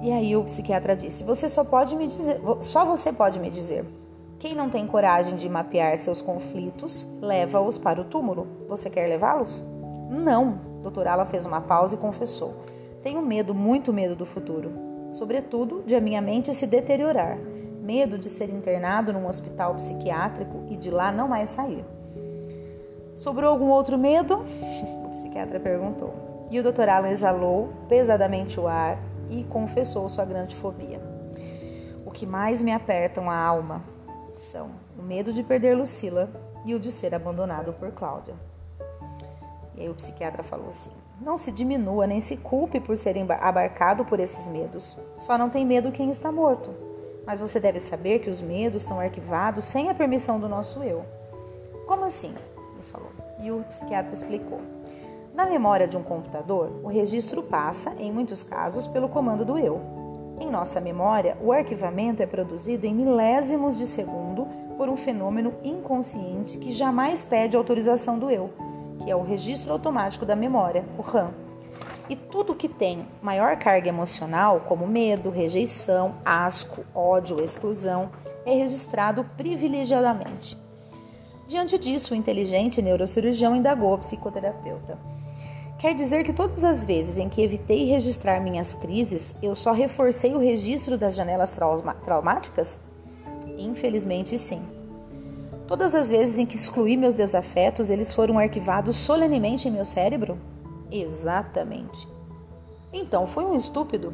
E 0.00 0.12
aí 0.12 0.36
o 0.36 0.44
psiquiatra 0.44 0.94
disse: 0.94 1.24
"Você 1.24 1.48
só 1.48 1.64
pode 1.64 1.96
me 1.96 2.06
dizer, 2.06 2.40
só 2.60 2.84
você 2.84 3.12
pode 3.12 3.40
me 3.40 3.50
dizer. 3.50 3.84
Quem 4.38 4.54
não 4.54 4.70
tem 4.70 4.86
coragem 4.86 5.34
de 5.34 5.48
mapear 5.48 5.98
seus 5.98 6.22
conflitos, 6.22 7.06
leva-os 7.20 7.76
para 7.76 8.00
o 8.00 8.04
túmulo. 8.04 8.46
Você 8.68 8.88
quer 8.88 9.08
levá-los?" 9.08 9.64
"Não." 10.10 10.58
Doutor 10.82 11.06
Ala 11.06 11.24
fez 11.24 11.46
uma 11.46 11.60
pausa 11.60 11.94
e 11.94 11.98
confessou: 11.98 12.56
"Tenho 13.02 13.22
medo, 13.22 13.54
muito 13.54 13.92
medo 13.92 14.16
do 14.16 14.26
futuro, 14.26 14.72
sobretudo 15.10 15.82
de 15.86 15.94
a 15.94 16.00
minha 16.00 16.20
mente 16.20 16.52
se 16.52 16.66
deteriorar, 16.66 17.38
medo 17.80 18.18
de 18.18 18.28
ser 18.28 18.50
internado 18.50 19.12
num 19.12 19.26
hospital 19.26 19.74
psiquiátrico 19.76 20.64
e 20.68 20.76
de 20.76 20.90
lá 20.90 21.12
não 21.12 21.28
mais 21.28 21.50
sair." 21.50 21.84
Sobrou 23.14 23.50
algum 23.50 23.68
outro 23.68 23.96
medo? 23.96 24.44
O 25.04 25.10
psiquiatra 25.10 25.58
perguntou. 25.58 26.14
E 26.50 26.58
o 26.58 26.62
doutor 26.62 26.88
Alan 26.88 27.10
exalou 27.10 27.68
pesadamente 27.88 28.58
o 28.58 28.66
ar 28.66 28.98
e 29.28 29.44
confessou 29.44 30.08
sua 30.08 30.24
grande 30.24 30.56
fobia. 30.56 31.00
O 32.04 32.10
que 32.10 32.26
mais 32.26 32.62
me 32.62 32.72
apertam 32.72 33.30
a 33.30 33.36
alma 33.36 33.84
são 34.34 34.70
o 34.98 35.02
medo 35.02 35.32
de 35.32 35.42
perder 35.42 35.76
Lucila 35.76 36.28
e 36.64 36.74
o 36.74 36.80
de 36.80 36.90
ser 36.90 37.14
abandonado 37.14 37.72
por 37.72 37.92
Cláudia. 37.92 38.34
E 39.76 39.82
aí 39.82 39.88
o 39.88 39.94
psiquiatra 39.94 40.42
falou 40.42 40.68
assim: 40.68 40.90
Não 41.20 41.36
se 41.36 41.52
diminua 41.52 42.06
nem 42.06 42.20
se 42.20 42.36
culpe 42.36 42.80
por 42.80 42.96
ser 42.96 43.16
abarcado 43.40 44.04
por 44.04 44.20
esses 44.20 44.48
medos. 44.48 44.96
Só 45.18 45.36
não 45.36 45.50
tem 45.50 45.64
medo 45.64 45.92
quem 45.92 46.10
está 46.10 46.30
morto. 46.30 46.70
Mas 47.26 47.40
você 47.40 47.60
deve 47.60 47.78
saber 47.78 48.20
que 48.20 48.30
os 48.30 48.40
medos 48.40 48.82
são 48.82 48.98
arquivados 48.98 49.64
sem 49.64 49.88
a 49.88 49.94
permissão 49.94 50.40
do 50.40 50.48
nosso 50.48 50.82
eu. 50.82 51.04
Como 51.86 52.04
assim? 52.04 52.34
Ele 52.74 52.82
falou. 52.90 53.10
E 53.40 53.50
o 53.50 53.62
psiquiatra 53.64 54.14
explicou. 54.14 54.60
Na 55.34 55.46
memória 55.46 55.86
de 55.86 55.96
um 55.96 56.02
computador, 56.02 56.70
o 56.82 56.88
registro 56.88 57.42
passa, 57.42 57.94
em 57.98 58.10
muitos 58.10 58.42
casos, 58.42 58.86
pelo 58.86 59.08
comando 59.08 59.44
do 59.44 59.56
eu. 59.58 59.80
Em 60.40 60.50
nossa 60.50 60.80
memória, 60.80 61.36
o 61.40 61.52
arquivamento 61.52 62.22
é 62.22 62.26
produzido 62.26 62.86
em 62.86 62.94
milésimos 62.94 63.76
de 63.76 63.86
segundo 63.86 64.46
por 64.76 64.88
um 64.88 64.96
fenômeno 64.96 65.52
inconsciente 65.62 66.58
que 66.58 66.72
jamais 66.72 67.24
pede 67.24 67.56
autorização 67.56 68.18
do 68.18 68.30
eu, 68.30 68.50
que 69.02 69.10
é 69.10 69.16
o 69.16 69.22
registro 69.22 69.72
automático 69.72 70.26
da 70.26 70.36
memória, 70.36 70.84
o 70.98 71.02
RAM. 71.02 71.32
E 72.08 72.16
tudo 72.16 72.54
que 72.54 72.68
tem 72.68 73.06
maior 73.22 73.56
carga 73.56 73.88
emocional, 73.88 74.60
como 74.66 74.86
medo, 74.86 75.30
rejeição, 75.30 76.16
asco, 76.24 76.84
ódio, 76.94 77.40
exclusão, 77.42 78.10
é 78.44 78.52
registrado 78.54 79.24
privilegiadamente. 79.36 80.58
Diante 81.46 81.78
disso, 81.78 82.12
o 82.12 82.16
inteligente 82.16 82.82
neurocirurgião 82.82 83.56
indagou 83.56 83.94
a 83.94 83.98
psicoterapeuta. 83.98 84.98
Quer 85.78 85.94
dizer 85.94 86.24
que 86.24 86.32
todas 86.32 86.62
as 86.62 86.84
vezes 86.84 87.18
em 87.18 87.28
que 87.28 87.42
evitei 87.42 87.86
registrar 87.86 88.38
minhas 88.40 88.74
crises, 88.74 89.34
eu 89.42 89.56
só 89.56 89.72
reforcei 89.72 90.34
o 90.34 90.38
registro 90.38 90.98
das 90.98 91.14
janelas 91.14 91.58
traumáticas? 92.04 92.78
Infelizmente, 93.56 94.36
sim. 94.36 94.62
Todas 95.70 95.94
as 95.94 96.10
vezes 96.10 96.36
em 96.40 96.44
que 96.44 96.56
excluí 96.56 96.96
meus 96.96 97.14
desafetos, 97.14 97.90
eles 97.90 98.12
foram 98.12 98.40
arquivados 98.40 98.96
solenemente 98.96 99.68
em 99.68 99.70
meu 99.70 99.84
cérebro? 99.84 100.36
Exatamente. 100.90 102.08
Então, 102.92 103.24
foi 103.24 103.44
um 103.44 103.54
estúpido? 103.54 104.12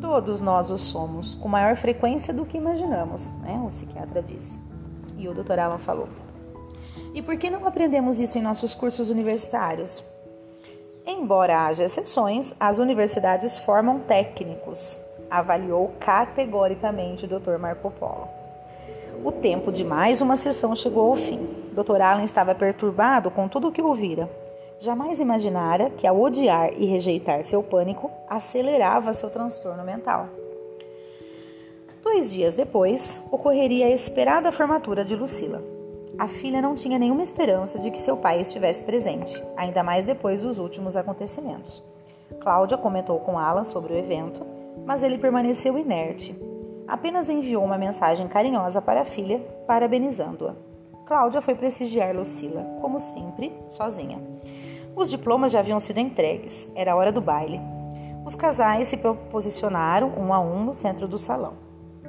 Todos 0.00 0.40
nós 0.40 0.72
o 0.72 0.76
somos, 0.76 1.36
com 1.36 1.46
maior 1.46 1.76
frequência 1.76 2.34
do 2.34 2.44
que 2.44 2.56
imaginamos, 2.56 3.30
né? 3.44 3.62
O 3.64 3.68
psiquiatra 3.68 4.20
disse. 4.20 4.58
E 5.16 5.28
o 5.28 5.32
doutor 5.32 5.56
Alan 5.56 5.78
falou. 5.78 6.08
E 7.14 7.22
por 7.22 7.36
que 7.38 7.48
não 7.48 7.64
aprendemos 7.64 8.20
isso 8.20 8.36
em 8.36 8.42
nossos 8.42 8.74
cursos 8.74 9.08
universitários? 9.08 10.02
Embora 11.06 11.64
haja 11.64 11.84
exceções, 11.84 12.52
as 12.58 12.80
universidades 12.80 13.60
formam 13.60 14.00
técnicos, 14.00 15.00
avaliou 15.30 15.92
categoricamente 16.00 17.24
o 17.24 17.28
Dr. 17.28 17.56
Marco 17.56 17.88
Polo. 17.92 18.39
O 19.22 19.30
tempo 19.30 19.70
de 19.70 19.84
mais 19.84 20.22
uma 20.22 20.34
sessão 20.34 20.74
chegou 20.74 21.10
ao 21.10 21.16
fim. 21.16 21.46
Dr. 21.74 22.00
Allen 22.00 22.24
estava 22.24 22.54
perturbado 22.54 23.30
com 23.30 23.48
tudo 23.48 23.68
o 23.68 23.72
que 23.72 23.82
ouvira. 23.82 24.30
Jamais 24.78 25.20
imaginara 25.20 25.90
que, 25.90 26.06
ao 26.06 26.18
odiar 26.18 26.72
e 26.72 26.86
rejeitar 26.86 27.42
seu 27.42 27.62
pânico, 27.62 28.10
acelerava 28.26 29.12
seu 29.12 29.28
transtorno 29.28 29.84
mental. 29.84 30.26
Dois 32.02 32.32
dias 32.32 32.54
depois, 32.54 33.22
ocorreria 33.30 33.86
a 33.86 33.90
esperada 33.90 34.50
formatura 34.50 35.04
de 35.04 35.14
Lucila. 35.14 35.62
A 36.18 36.26
filha 36.26 36.62
não 36.62 36.74
tinha 36.74 36.98
nenhuma 36.98 37.22
esperança 37.22 37.78
de 37.78 37.90
que 37.90 37.98
seu 37.98 38.16
pai 38.16 38.40
estivesse 38.40 38.82
presente, 38.82 39.44
ainda 39.54 39.82
mais 39.82 40.06
depois 40.06 40.40
dos 40.40 40.58
últimos 40.58 40.96
acontecimentos. 40.96 41.82
Cláudia 42.40 42.78
comentou 42.78 43.18
com 43.20 43.38
Alan 43.38 43.64
sobre 43.64 43.92
o 43.92 43.98
evento, 43.98 44.46
mas 44.86 45.02
ele 45.02 45.18
permaneceu 45.18 45.76
inerte. 45.76 46.49
Apenas 46.90 47.30
enviou 47.30 47.62
uma 47.62 47.78
mensagem 47.78 48.26
carinhosa 48.26 48.82
para 48.82 49.02
a 49.02 49.04
filha, 49.04 49.38
parabenizando-a. 49.64 50.56
Cláudia 51.06 51.40
foi 51.40 51.54
prestigiar 51.54 52.16
Lucila, 52.16 52.64
como 52.80 52.98
sempre, 52.98 53.52
sozinha. 53.68 54.20
Os 54.96 55.08
diplomas 55.08 55.52
já 55.52 55.60
haviam 55.60 55.78
sido 55.78 56.00
entregues, 56.00 56.68
era 56.74 56.96
hora 56.96 57.12
do 57.12 57.20
baile. 57.20 57.60
Os 58.26 58.34
casais 58.34 58.88
se 58.88 58.96
posicionaram 58.96 60.12
um 60.18 60.34
a 60.34 60.40
um 60.40 60.64
no 60.64 60.74
centro 60.74 61.06
do 61.06 61.16
salão. 61.16 61.54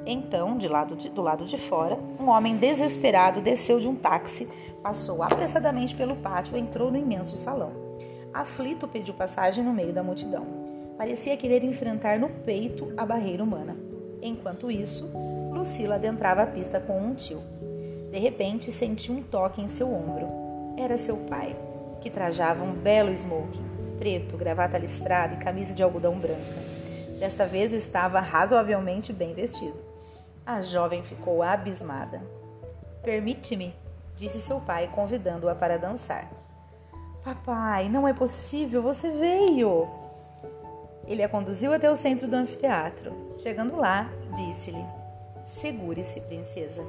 Então, 0.04 0.58
de 0.58 0.66
lado 0.66 0.96
de, 0.96 1.08
do 1.08 1.22
lado 1.22 1.44
de 1.44 1.58
fora, 1.58 1.96
um 2.18 2.28
homem 2.28 2.56
desesperado 2.56 3.40
desceu 3.40 3.78
de 3.78 3.86
um 3.86 3.94
táxi, 3.94 4.48
passou 4.82 5.22
apressadamente 5.22 5.94
pelo 5.94 6.16
pátio 6.16 6.56
e 6.56 6.60
entrou 6.60 6.90
no 6.90 6.98
imenso 6.98 7.36
salão. 7.36 7.70
Aflito 8.34 8.88
pediu 8.88 9.14
passagem 9.14 9.62
no 9.62 9.72
meio 9.72 9.92
da 9.92 10.02
multidão. 10.02 10.44
Parecia 10.98 11.36
querer 11.36 11.62
enfrentar 11.62 12.18
no 12.18 12.28
peito 12.28 12.92
a 12.96 13.06
barreira 13.06 13.44
humana. 13.44 13.91
Enquanto 14.22 14.70
isso, 14.70 15.10
Lucila 15.52 15.96
adentrava 15.96 16.42
a 16.42 16.46
pista 16.46 16.78
com 16.78 16.96
um 16.96 17.12
tio. 17.12 17.42
De 18.12 18.18
repente, 18.18 18.70
sentiu 18.70 19.14
um 19.14 19.22
toque 19.22 19.60
em 19.60 19.66
seu 19.66 19.92
ombro. 19.92 20.28
Era 20.78 20.96
seu 20.96 21.16
pai, 21.16 21.56
que 22.00 22.08
trajava 22.08 22.62
um 22.62 22.72
belo 22.72 23.10
smoking, 23.10 23.64
preto, 23.98 24.36
gravata 24.36 24.78
listrada 24.78 25.34
e 25.34 25.38
camisa 25.38 25.74
de 25.74 25.82
algodão 25.82 26.18
branca. 26.18 26.62
Desta 27.18 27.46
vez 27.46 27.72
estava 27.72 28.20
razoavelmente 28.20 29.12
bem 29.12 29.34
vestido. 29.34 29.76
A 30.46 30.60
jovem 30.60 31.02
ficou 31.02 31.42
abismada. 31.42 32.20
Permite-me, 33.02 33.74
disse 34.14 34.40
seu 34.40 34.60
pai, 34.60 34.88
convidando-a 34.94 35.54
para 35.54 35.78
dançar. 35.78 36.30
Papai, 37.24 37.88
não 37.88 38.06
é 38.06 38.12
possível, 38.12 38.82
você 38.82 39.10
veio! 39.10 39.88
Ele 41.06 41.22
a 41.22 41.28
conduziu 41.28 41.72
até 41.72 41.90
o 41.90 41.96
centro 41.96 42.28
do 42.28 42.34
anfiteatro. 42.34 43.31
Chegando 43.42 43.76
lá, 43.76 44.08
disse-lhe: 44.36 44.86
Segure-se, 45.44 46.20
princesa. 46.20 46.86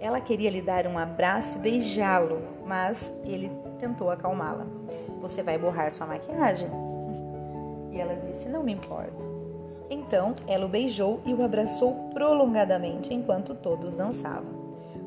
Ela 0.00 0.20
queria 0.20 0.50
lhe 0.50 0.60
dar 0.60 0.84
um 0.84 0.98
abraço 0.98 1.58
e 1.58 1.60
beijá-lo, 1.60 2.42
mas 2.66 3.14
ele 3.24 3.52
tentou 3.78 4.10
acalmá-la. 4.10 4.66
Você 5.20 5.44
vai 5.44 5.56
borrar 5.56 5.92
sua 5.92 6.06
maquiagem? 6.06 6.68
E 7.92 8.00
ela 8.00 8.16
disse: 8.16 8.48
Não 8.48 8.64
me 8.64 8.72
importo. 8.72 9.24
Então 9.88 10.34
ela 10.48 10.66
o 10.66 10.68
beijou 10.68 11.20
e 11.24 11.32
o 11.32 11.44
abraçou 11.44 12.08
prolongadamente 12.12 13.14
enquanto 13.14 13.54
todos 13.54 13.92
dançavam. 13.92 14.50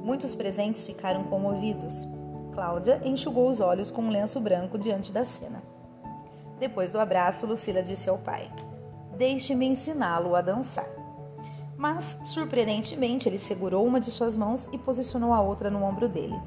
Muitos 0.01 0.33
presentes 0.33 0.87
ficaram 0.87 1.25
comovidos. 1.25 2.07
Cláudia 2.53 3.01
enxugou 3.03 3.49
os 3.49 3.59
olhos 3.59 3.91
com 3.91 4.03
um 4.03 4.09
lenço 4.09 4.39
branco 4.39 4.77
diante 4.77 5.11
da 5.11 5.25
cena. 5.25 5.61
Depois 6.57 6.93
do 6.93 6.99
abraço, 7.01 7.45
Lucila 7.45 7.83
disse 7.83 8.09
ao 8.09 8.17
pai: 8.17 8.49
Deixe-me 9.17 9.65
ensiná-lo 9.65 10.35
a 10.35 10.41
dançar. 10.41 10.87
Mas, 11.75 12.19
surpreendentemente, 12.23 13.27
ele 13.27 13.37
segurou 13.37 13.85
uma 13.85 13.99
de 13.99 14.11
suas 14.11 14.37
mãos 14.37 14.69
e 14.71 14.77
posicionou 14.77 15.33
a 15.33 15.41
outra 15.41 15.71
no 15.71 15.83
ombro 15.83 16.07
dele. 16.07 16.39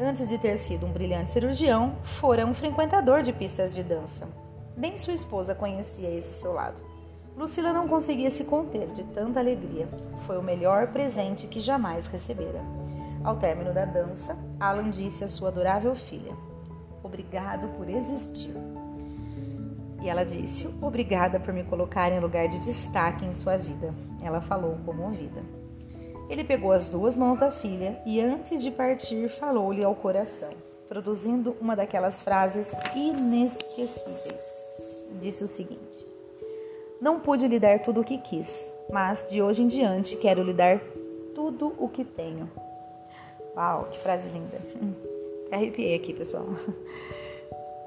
Antes 0.00 0.28
de 0.28 0.36
ter 0.36 0.56
sido 0.56 0.84
um 0.84 0.92
brilhante 0.92 1.30
cirurgião, 1.30 1.96
fora 2.02 2.44
um 2.44 2.52
frequentador 2.52 3.22
de 3.22 3.32
pistas 3.32 3.72
de 3.72 3.84
dança. 3.84 4.28
Nem 4.76 4.98
sua 4.98 5.14
esposa 5.14 5.54
conhecia 5.54 6.10
esse 6.10 6.40
seu 6.40 6.52
lado. 6.52 6.84
Lucila 7.36 7.72
não 7.72 7.86
conseguia 7.86 8.30
se 8.30 8.44
conter 8.44 8.88
de 8.88 9.04
tanta 9.04 9.38
alegria. 9.38 9.88
Foi 10.26 10.36
o 10.36 10.42
melhor 10.42 10.88
presente 10.88 11.46
que 11.46 11.60
jamais 11.60 12.08
recebera. 12.08 12.60
Ao 13.22 13.36
término 13.36 13.72
da 13.72 13.84
dança, 13.84 14.36
Alan 14.58 14.90
disse 14.90 15.22
à 15.22 15.28
sua 15.28 15.48
adorável 15.48 15.94
filha: 15.94 16.36
Obrigado 17.02 17.68
por 17.76 17.88
existir. 17.88 18.54
E 20.06 20.08
ela 20.08 20.24
disse: 20.24 20.72
Obrigada 20.80 21.40
por 21.40 21.52
me 21.52 21.64
colocar 21.64 22.12
em 22.12 22.20
lugar 22.20 22.48
de 22.48 22.60
destaque 22.60 23.24
em 23.24 23.34
sua 23.34 23.56
vida. 23.56 23.92
Ela 24.22 24.40
falou 24.40 24.78
comovida. 24.84 25.42
Ele 26.30 26.44
pegou 26.44 26.70
as 26.70 26.88
duas 26.88 27.18
mãos 27.18 27.38
da 27.38 27.50
filha 27.50 28.00
e, 28.06 28.20
antes 28.20 28.62
de 28.62 28.70
partir, 28.70 29.28
falou-lhe 29.28 29.84
ao 29.84 29.96
coração, 29.96 30.50
produzindo 30.88 31.56
uma 31.60 31.74
daquelas 31.74 32.22
frases 32.22 32.72
inesquecíveis. 32.94 34.70
Disse 35.20 35.42
o 35.42 35.48
seguinte: 35.48 36.06
Não 37.00 37.18
pude 37.18 37.48
lhe 37.48 37.58
dar 37.58 37.80
tudo 37.80 38.02
o 38.02 38.04
que 38.04 38.18
quis, 38.18 38.72
mas 38.92 39.26
de 39.26 39.42
hoje 39.42 39.64
em 39.64 39.66
diante 39.66 40.16
quero 40.16 40.40
lhe 40.40 40.52
dar 40.52 40.78
tudo 41.34 41.74
o 41.78 41.88
que 41.88 42.04
tenho. 42.04 42.48
Uau, 43.56 43.88
que 43.90 43.98
frase 43.98 44.30
linda! 44.30 44.58
Arrepiei 45.50 45.96
aqui, 45.96 46.14
pessoal. 46.14 46.46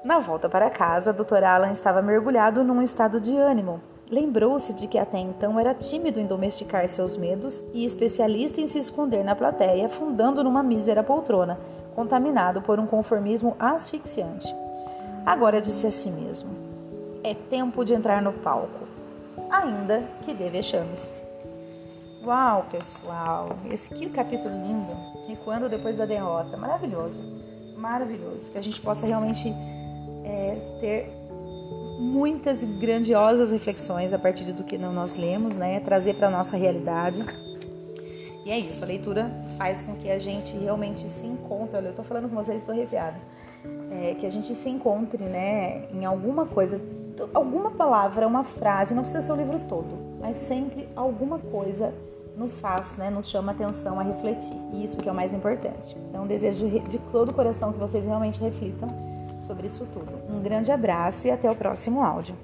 Na 0.02 0.18
volta 0.18 0.48
para 0.48 0.70
casa, 0.70 1.12
Dr. 1.12 1.44
Alan 1.44 1.72
estava 1.72 2.00
mergulhado 2.00 2.64
num 2.64 2.80
estado 2.80 3.20
de 3.20 3.36
ânimo. 3.36 3.82
Lembrou-se 4.10 4.72
de 4.72 4.88
que 4.88 4.98
até 4.98 5.18
então 5.18 5.60
era 5.60 5.74
tímido 5.74 6.18
em 6.18 6.26
domesticar 6.26 6.88
seus 6.88 7.18
medos 7.18 7.62
e 7.74 7.84
especialista 7.84 8.62
em 8.62 8.66
se 8.66 8.78
esconder 8.78 9.22
na 9.22 9.36
plateia, 9.36 9.90
fundando 9.90 10.42
numa 10.42 10.62
mísera 10.62 11.02
poltrona, 11.02 11.60
contaminado 11.94 12.62
por 12.62 12.80
um 12.80 12.86
conformismo 12.86 13.54
asfixiante. 13.58 14.52
Agora 15.26 15.60
disse 15.60 15.86
a 15.86 15.90
si 15.90 16.10
mesmo: 16.10 16.50
É 17.22 17.34
tempo 17.34 17.84
de 17.84 17.92
entrar 17.92 18.22
no 18.22 18.32
palco, 18.32 18.88
ainda 19.50 20.02
que 20.22 20.32
dê 20.32 20.48
vexames. 20.48 21.12
Uau, 22.24 22.66
pessoal! 22.70 23.50
Esse 23.70 23.90
que 23.90 24.08
capítulo 24.08 24.54
lindo! 24.54 24.96
Recuando 25.28 25.68
depois 25.68 25.94
da 25.94 26.06
derrota. 26.06 26.56
Maravilhoso! 26.56 27.22
Maravilhoso! 27.76 28.50
Que 28.50 28.58
a 28.58 28.62
gente 28.62 28.80
possa 28.80 29.06
realmente 29.06 29.54
é, 30.40 30.56
ter 30.80 31.12
muitas 31.98 32.64
grandiosas 32.64 33.52
reflexões 33.52 34.14
a 34.14 34.18
partir 34.18 34.50
do 34.52 34.64
que 34.64 34.78
nós 34.78 35.16
lemos, 35.16 35.54
né? 35.54 35.78
Trazer 35.80 36.14
para 36.14 36.28
a 36.28 36.30
nossa 36.30 36.56
realidade. 36.56 37.22
E 38.44 38.50
é 38.50 38.58
isso, 38.58 38.82
a 38.82 38.86
leitura 38.86 39.30
faz 39.58 39.82
com 39.82 39.94
que 39.96 40.10
a 40.10 40.18
gente 40.18 40.56
realmente 40.56 41.06
se 41.06 41.26
encontre. 41.26 41.76
Olha, 41.76 41.88
eu 41.88 41.94
tô 41.94 42.02
falando 42.02 42.28
com 42.28 42.34
vocês, 42.34 42.60
estou 42.60 42.74
arrepiada. 42.74 43.18
É, 43.90 44.14
que 44.14 44.24
a 44.24 44.30
gente 44.30 44.54
se 44.54 44.70
encontre, 44.70 45.22
né, 45.22 45.84
em 45.92 46.06
alguma 46.06 46.46
coisa, 46.46 46.80
alguma 47.34 47.70
palavra, 47.72 48.26
uma 48.26 48.42
frase, 48.42 48.94
não 48.94 49.02
precisa 49.02 49.20
ser 49.20 49.32
o 49.32 49.36
livro 49.36 49.60
todo, 49.68 49.88
mas 50.18 50.36
sempre 50.36 50.88
alguma 50.96 51.38
coisa 51.38 51.92
nos 52.34 52.60
faz, 52.60 52.96
né, 52.96 53.10
nos 53.10 53.28
chama 53.28 53.52
atenção 53.52 54.00
a 54.00 54.02
refletir. 54.02 54.56
E 54.72 54.82
isso 54.82 54.96
que 54.96 55.06
é 55.06 55.12
o 55.12 55.14
mais 55.14 55.34
importante. 55.34 55.94
Então, 56.08 56.26
desejo 56.26 56.66
de 56.66 56.98
todo 57.12 57.28
o 57.30 57.34
coração 57.34 57.72
que 57.74 57.78
vocês 57.78 58.06
realmente 58.06 58.40
reflitam 58.40 59.09
sobre 59.40 59.66
isso 59.66 59.86
tudo. 59.86 60.12
Um 60.28 60.40
grande 60.42 60.70
abraço 60.70 61.26
e 61.26 61.30
até 61.30 61.50
o 61.50 61.56
próximo 61.56 62.02
áudio. 62.02 62.36